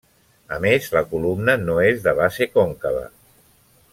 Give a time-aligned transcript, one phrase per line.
[0.55, 3.07] A més, la columna no és de base còncava.